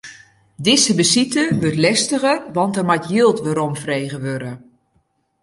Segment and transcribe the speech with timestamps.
[0.65, 4.51] Dizze besite wurdt lestiger, want der moat jild weromfrege wurde.